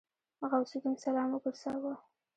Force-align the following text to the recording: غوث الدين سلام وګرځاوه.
غوث 0.49 0.71
الدين 0.77 0.95
سلام 1.05 1.27
وګرځاوه. 1.31 1.93